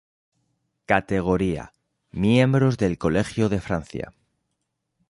[0.87, 4.13] Categoría:Miembros del Colegio de Francia